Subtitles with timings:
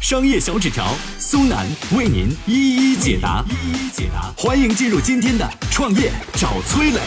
[0.00, 4.32] 商业小纸条苏南为您一一解答，一一解答。
[4.34, 7.00] 欢迎进入今天的创业找崔磊。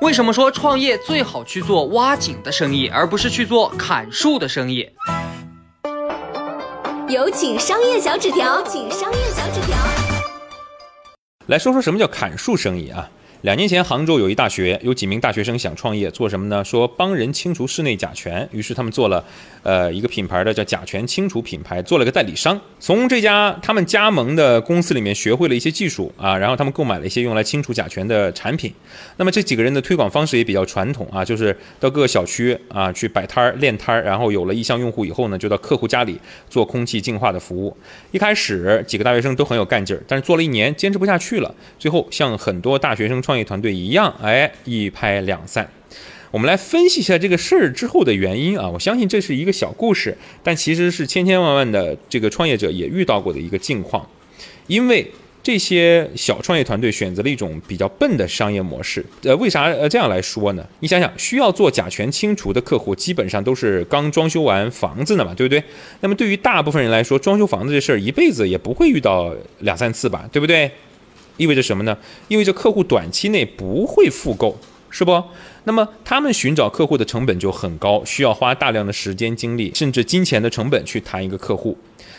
[0.00, 4.88] 为什么说创业最好去做挖井的生意，而不是去做砍树的生意？
[7.06, 9.76] 有请商业小纸条，请商业小纸条。
[11.48, 13.06] 来说说什么叫砍树生意啊？
[13.42, 16.64] 两年前，杭州有一大学，有几名大学生想创业，做什么呢？
[16.64, 18.48] 说帮人清除室内甲醛。
[18.52, 19.24] 于是他们做了，
[19.64, 22.60] 呃，一个品牌的叫甲醛清除品牌，做了个代理商。
[22.78, 28.72] 从这家他们加盟的公司里面学会了一些技术啊，然后他们购买了一些用来清除甲醛的产品。
[29.16, 36.16] 那么这几个人的推广方式也比较传统啊，就是到各个小区啊去摆摊儿、练摊儿，然后有了意向用户以后呢，就到客户家里
[36.48, 37.76] 做空气净化的服务。
[38.12, 43.31] 一开始几个大学生都很有干劲儿，但是做了一年坚持不下去了，最后像很多大学生创。
[43.32, 45.66] 创业团队一样，哎，一拍两散。
[46.30, 48.68] 我们来分析一下这个事儿之后的原因啊。
[48.68, 54.06] 我相信这是一个小故事，但其实是千千万万的这个创业者也遇到过的一个境况。
[54.66, 55.10] 因为
[55.42, 59.02] 这些小创业团队选择了一种比较笨的商业模式。
[59.22, 60.62] 呃，为啥呃这样来说呢？
[60.80, 65.62] 你想想，需要做甲醛清除的客户，基本上都是刚装修完房子的嘛，对不对？
[66.00, 70.70] 那么对于大部分人来说，装修房子这事儿一辈子也不会遇到两三次吧，对不对？
[71.36, 71.96] 意味着什么呢？
[72.28, 74.58] 意味着客户短期内不会复购，
[74.90, 75.22] 是不？
[75.64, 81.76] 那么他们寻找客户的成本就很高，需要花大量的时间、精力，甚至金钱的成本去谈一个客户。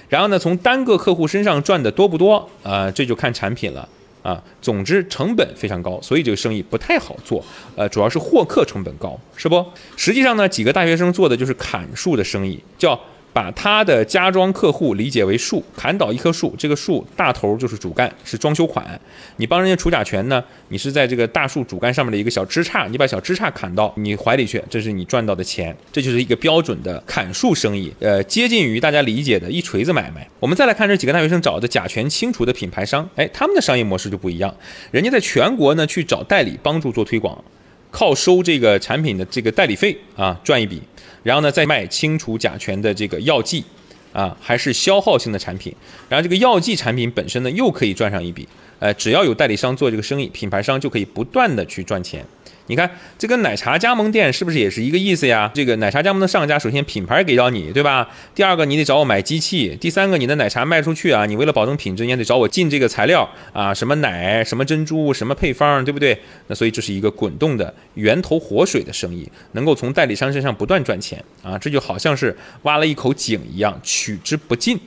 [0.10, 2.90] 然后呢，从单个客户身上赚的多不多啊？
[2.92, 3.88] 这就看产品了
[4.22, 4.42] 啊。
[4.62, 7.44] 总之，成本非常高，所以这个生意不太好做。
[7.76, 9.66] 呃，主要是获客成本高，是不？
[9.96, 13.00] 实际上呢，几个大学生做的就是砍树的生意，叫。
[13.34, 19.00] 把他的家装客户理解为树，砍倒一棵树，这个树大头就是主干，是装修款。
[19.38, 30.28] 你帮人家除甲醛呢，你是在这个大树主干上面的一个小枝杈，你把小枝杈砍到你怀里去，这是你赚到的钱，这就是一个标准的砍树生意，呃，接近于大家理解的一锤子买卖。
[30.40, 34.56] 我们再来看这几个大学生找的甲醛清除的品牌商，哎，他们的商业模式就不一样，
[34.92, 37.44] 人家在全国呢去找代理帮助做推广。
[37.94, 40.82] 靠收这个产品的这个代理费啊赚一笔，
[41.22, 43.64] 然后呢再卖清除甲醛的这个药剂，
[44.12, 45.72] 啊还是消耗性的产品，
[46.10, 48.48] 然后这个药剂产品本身呢又可以赚上一笔，
[48.80, 52.26] 呃只要有代理商做这个生意，品牌商就可以不断的去赚钱。
[52.68, 55.52] 你看这个奶茶加盟店是不是也是一个意思呀？
[55.54, 58.10] 这个奶茶加盟的上家，首先品牌给到你，对吧？
[58.34, 66.18] 第二个你得找我买机器，第三个你的奶茶卖出去啊，你为了保证品质，你也得找我进这个材料啊，什么奶、什么珍珠、什么配方，对不对？
[66.48, 74.80] 那所以这是一个滚动的源头活水的生意，能够从代理商身上不断赚钱啊，这就好像是挖了一口井一样，取之不尽。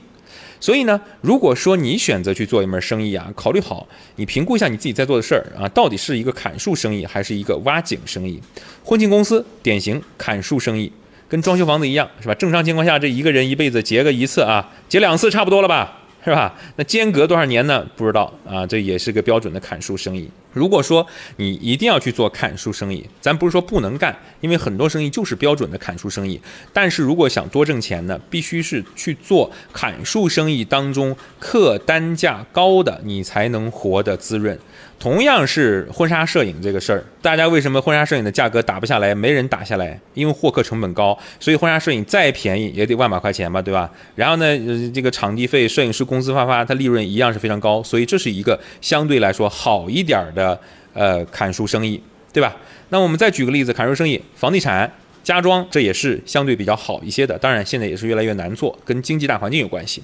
[0.59, 8.41] 所以呢，如果说你选择去做一门生意啊，考虑好，你评估一下你自己在做的事儿啊，到底是一个砍树生意还是一个挖井生意？
[8.83, 10.91] 婚庆公司典型砍树生意，
[11.29, 12.33] 跟装修房子一样，是吧？
[12.35, 16.03] 正常情况下，这一个人一辈子结个一次啊，结两次差不多了吧？
[16.25, 16.53] 是吧？
[16.75, 17.85] 那间隔多少年呢？
[17.95, 20.29] 不知道啊，这也是个标准的砍树生意。
[20.57, 21.05] 如果说
[21.37, 26.41] 你一定要去做砍树生意，咱不是说不能干，因为很多生意就是标准的砍树生意。
[26.73, 34.57] 但是如果想多挣钱呢，必须是去做砍树生意当中客单价高的，你才能活得滋润。
[34.99, 39.13] 同样是婚纱摄影这个事儿，大家为什么婚纱摄影的价格打不下来？
[39.13, 43.91] 没人打下来，因为获客成本高，所以婚纱摄影再便宜也得万把块钱吧，对吧？
[44.15, 44.45] 然后呢，
[44.91, 50.46] 这个场地费、摄影师工资发发，它利润一样是非常高，所以这是一个相对来说好一点的。
[50.93, 52.01] 呃，砍树生意，
[52.33, 52.55] 对吧？
[52.89, 54.91] 那我们再举个例子，砍树生意，房地产、
[55.23, 57.37] 家装，这也是相对比较好一些的。
[57.37, 60.01] 当然，现在也是越来越难做，跟经济大环境有关系。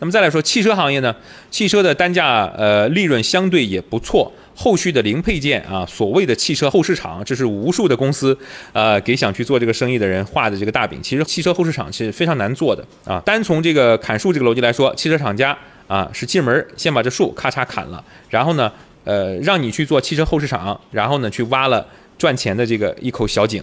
[0.00, 1.14] 那么再来说汽车行业呢？
[1.50, 4.30] 汽车的单价，呃，利润相对也不错。
[4.58, 8.36] 后续的零配件啊，所谓的汽车后市场，这是无数的公司，
[8.72, 10.98] 呃，给想去做这个生意的人画的这个大饼。
[11.02, 13.20] 其实汽车后市场是非常难做的啊。
[13.24, 15.56] 单从这个砍树这个逻辑来说，汽车厂家
[15.86, 18.72] 啊，是进门先把这树咔嚓砍了，然后呢？
[19.06, 21.86] 呃，让你去做汽车后市场，然后呢，去挖了
[22.18, 23.62] 赚钱的这个一口小井。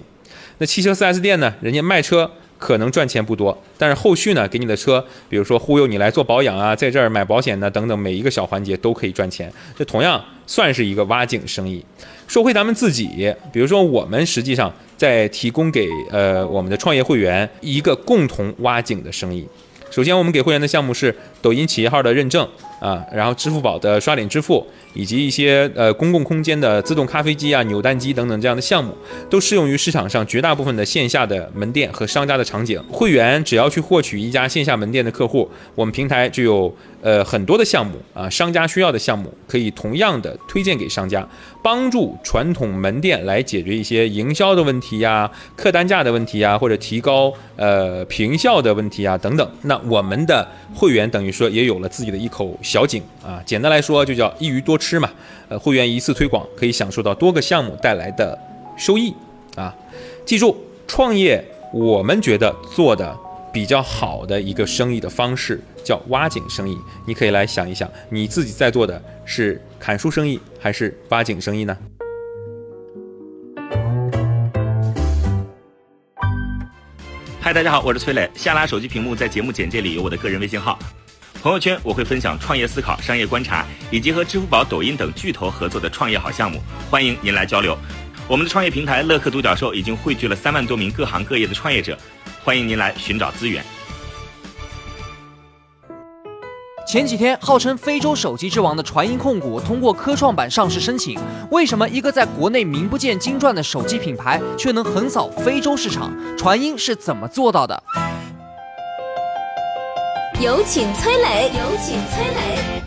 [0.58, 9.52] 那汽车 4S 店呢，人家卖车可能赚钱不多，但是后续呢，给你的车，比如说忽悠你来做保养啊，在这儿买保险呢，等等，每一个小环节都可以赚钱。
[9.78, 11.84] 这同样算是一个挖井生意。
[12.26, 19.46] 说回咱们自己，比如说我们实际上在提供给呃我们的创业会员一个共同挖井的生意。
[19.92, 22.48] 首先，我们给会员的项目是抖音企业号的认证
[22.84, 28.94] 啊，然后支付宝的刷脸支付，以及一些呃公共空间的自动咖啡机啊、扭蛋机等等这样的项目，
[29.30, 32.84] 都适用于市场上绝大部分的线下的门店和商家的场景。
[32.92, 41.26] 会员只要去获取一家线下门店的客户，我们平台就有呃很多的项目啊，商家需要的项目可以同样的推荐给商家，
[41.64, 49.50] 帮助传统门店来解决一些营销的问题呀、客单价的问题呀，或者提高呃平效的问题啊等等。
[49.62, 50.46] 那我们的
[50.76, 55.08] 会员等于说也有了自己的一口小井啊，简单来说就叫一鱼多吃嘛。
[55.48, 58.36] 呃，会员一次推广可以享受到多个项目带来的
[58.76, 59.14] 收益
[59.56, 59.72] 啊。
[60.26, 63.16] 记住，创业我们觉得做的
[63.54, 66.76] 比较好的一个生意的方式叫挖井生意。
[67.06, 71.78] 你可以来想一想，你自己在做的是砍树生意还是挖井生意呢？
[77.40, 78.28] 嗨，大家好，我是崔磊。
[78.34, 80.80] 下拉手机屏幕，在节目简介里有我的个人微信号。
[81.44, 86.58] 朋友圈我会分享创业思考、商业观察，以及和支付宝、抖音等巨头合作的创业好项目，
[86.90, 87.78] 欢迎您来交流。
[88.30, 91.98] 我们的创业平台乐客独角兽已经汇聚了三万多名各行各业的创业者，
[92.46, 93.62] 欢迎您来寻找资源。
[96.88, 101.20] 前几天，号称非洲手机之王的传音控股通过科创板上市申请。
[101.52, 106.14] 为什么一个在国内名不见经传的手机品牌，却能横扫非洲市场？
[106.38, 107.84] 传音是怎么做到的？
[110.42, 112.84] 有请崔磊，有请崔磊。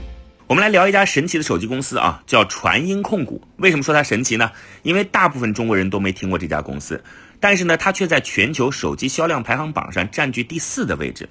[0.47, 3.41] 我们来聊一家神奇的手机公司啊，叫传音控股。
[3.57, 4.51] 为什么说它神奇呢？
[4.83, 7.03] 因为大部分中国人都没听过这家公司，
[7.41, 11.29] 但是呢，它却在全球手机销量排行榜上占据第四的位置。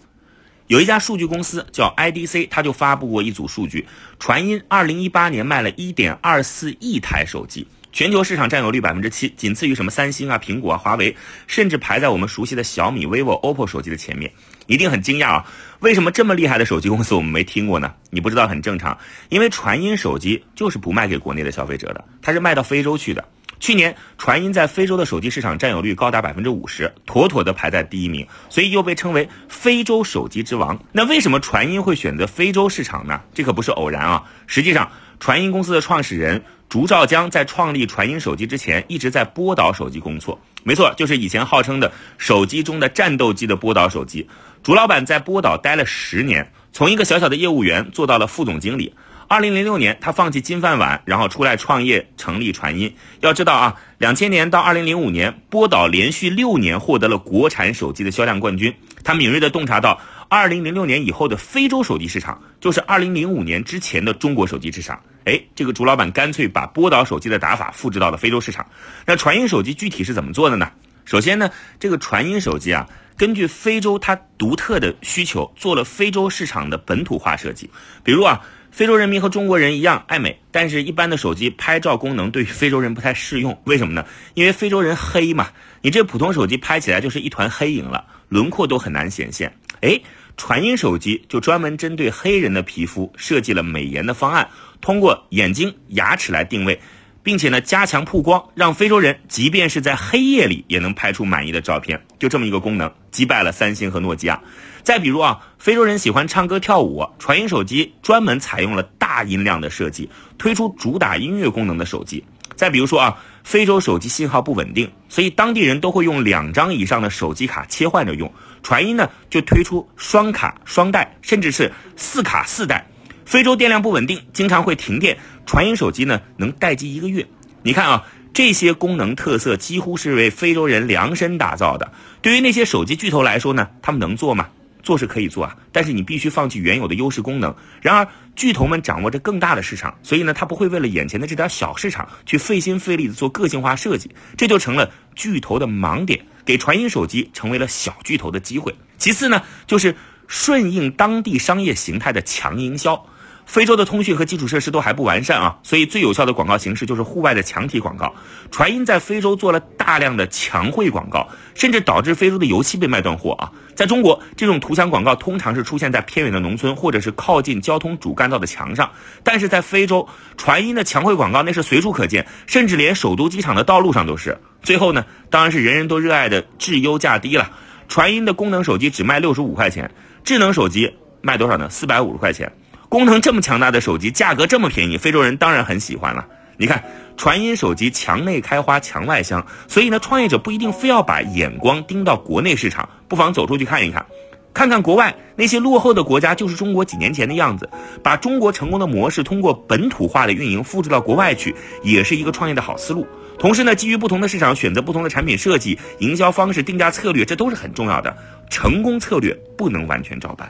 [0.67, 3.85] 有一家数据公司叫 IDC，它就发布过一组数据，
[4.17, 11.15] 传音二零一八年卖了一点二四亿台手机，全球市场占有率百分之七，仅次于什么三星啊、苹果啊、华为，
[11.45, 14.31] 甚至排在我们熟悉的小米、vivo、OPPO 手机的前面。
[14.67, 15.45] 一定很惊讶啊，
[15.79, 17.93] 为什么这么厉害的手机公司我们没听过呢？
[18.09, 18.97] 你不知道很正常，
[19.29, 23.23] 因为传音手机就是不卖给国内的消费者的，它是卖到非洲去的。
[23.57, 30.77] 去年传音在非洲的手机市场占有率高达百分之五十，妥妥的排在第一名，所以又被称为非洲手机之王。
[30.91, 33.21] 那为什么传音会选择非洲市场呢？
[33.33, 34.23] 这可不是偶然啊！
[34.45, 34.91] 实际上，
[35.21, 40.39] 传音公司的创始人竹兆江在创立传音手机之前，一直在波导手机工作。
[40.63, 44.27] 没错，就是以前号称的手机中的战斗机的波导手机。
[44.63, 48.93] 竹老板在波导待了十年，从一个小小的业务员做到了副总经理。
[49.27, 52.95] 二零零六年，他放弃金饭碗，然后出来创业，成立传音。
[53.21, 58.73] 要知道啊，两千年到二零零五年，波导连续六年获得了国产手机的销量冠军。
[59.03, 59.99] 他敏锐地洞察到，
[60.35, 65.01] 二零零六年以后的非洲手机市场，就是二零零五年之前的中国手机市场。
[65.23, 68.65] 哎，这个竹老板干脆把波导手机的打法复制到了非洲市场。
[69.05, 70.69] 那传音手机具体是怎么做的呢？
[71.05, 71.49] 首先呢，
[71.79, 72.85] 这个传音手机啊，
[73.15, 77.69] 根据非洲它独特的需求，做了非洲市场的本土化设计。
[78.03, 78.41] 比如啊。
[78.71, 83.57] 非洲人民和中国人一样爱美，但是一般的手机拍照功能对于非洲人不太适用。
[83.63, 84.05] 为什么呢？
[84.33, 85.47] 因为非洲人黑嘛，
[85.81, 89.49] 你这普通手机拍起来就是一团黑影了，轮廓都很难显现。
[89.79, 89.97] 哎，
[90.37, 94.49] 传音手机就专门针对黑人的皮肤设计了美颜的方案，
[94.81, 96.79] 通过眼睛、牙齿来定位。
[97.23, 101.99] 并且呢，加强曝光，让非洲人即便是在黑夜里也能拍出满意的照片。
[102.19, 104.39] 就这么一个功能，击败了三星和诺基亚。
[104.83, 110.07] 再比如啊，非洲人喜欢唱歌跳舞，传音手机专门采用了大音量的设计，
[110.37, 112.23] 推出主打音乐功能的手机。
[112.55, 118.31] 再比如说啊，非洲手机信号不稳定，所以当地人都会用两张以上的手机卡切换着用。
[118.63, 122.87] 传音呢，就推出双卡双待，甚至是四卡四待。
[123.25, 125.17] 非洲电量不稳定，经常会停电。
[125.45, 127.27] 传音手机呢，能待机一个月。
[127.61, 131.91] 你看啊，这些功能特色几乎是为非洲人量身打造的。
[132.21, 134.47] 对于那些手机巨头来说呢，他们能做吗？
[134.85, 137.53] 做是可以做啊，但是你必须放弃原有的优势功能。
[137.81, 148.73] 然而，巨头们掌握着更大的市场，所以呢，他不会为了眼前的这点小市场去费心费力的做个性化设计，这就成了巨头的盲点，给传音手机成为了小巨头的机会。
[148.99, 149.95] 其次呢，就是
[150.27, 153.05] 顺应当地商业形态的强营销。
[153.45, 158.13] 非洲的通讯和基础设施都还不完善啊，所以最有效的广告形式就是户外的墙体广告。
[158.51, 163.51] 传音在非洲做了大量的墙绘广告，甚至导致非洲的油漆被卖断货啊。
[163.75, 168.89] 在中国，这种图像广告通常是出现在偏远的农村或者是靠近交通主干道的墙上，
[169.23, 174.37] 但是在非洲，传音的墙绘广告那是随处可见，甚至连首都机场的道路上都是。
[174.63, 177.51] 最后呢，当然是人人都热爱的质优价低了。
[177.87, 179.91] 传音的功能手机只卖六十五块钱，
[180.23, 181.69] 智能手机卖多少呢？
[181.69, 182.51] 四百五十块钱。
[182.89, 186.25] 功能这么强大的手机，价格这么便宜，非洲人当然很喜欢了。
[186.57, 186.83] 你看，
[187.17, 194.05] 传音手机墙内开花墙外香，所以呢，创业者不一定非要把眼光盯到国内市场，不妨走出去看一看。
[194.53, 197.69] 看看国外那些落后的国家，就是中国几年前的样子。
[198.01, 203.05] 把中国成功的模式通过本土化的运营复制到国外去，也是一个创业的好思路。
[203.37, 208.15] 同时呢，基于不同的市场选择不同的产品设计、营销方式、定价策略，这都是很重要的。
[208.49, 210.49] 成功策略不能完全照搬。